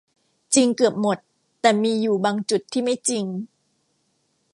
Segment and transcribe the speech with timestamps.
[0.55, 1.17] จริงเกือบหมด
[1.61, 3.25] แต่มีอยู่บางจุดที่ไม่จริง